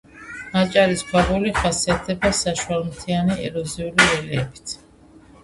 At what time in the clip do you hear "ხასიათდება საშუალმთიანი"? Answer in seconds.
1.57-3.37